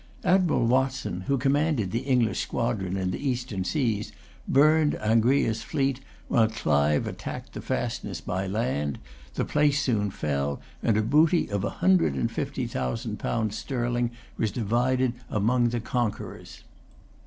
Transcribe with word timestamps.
Admiral 0.23 0.65
Watson, 0.65 1.21
who 1.27 1.37
commanded 1.37 1.91
the 1.91 1.99
English 1.99 2.39
squadron 2.39 2.97
in 2.97 3.11
the 3.11 3.19
Eastern 3.23 3.63
seas, 3.63 4.11
burned 4.47 4.95
Angria's 4.95 5.61
fleet, 5.61 5.99
while 6.27 6.47
Clive 6.47 7.05
attacked 7.05 7.53
the 7.53 7.61
fastness 7.61 8.19
by 8.19 8.47
land. 8.47 8.97
The 9.35 9.45
place 9.45 9.79
soon 9.79 10.09
fell, 10.09 10.59
and 10.81 10.97
a 10.97 11.03
booty 11.03 11.51
of 11.51 11.63
a 11.63 11.69
hundred 11.85 12.15
and 12.15 12.31
fifty 12.31 12.65
thousand 12.65 13.19
pounds 13.19 13.55
sterling 13.59 14.09
was 14.37 14.49
divided 14.51 15.13
among 15.29 15.69
the 15.69 15.79
conquerors. 15.79 16.63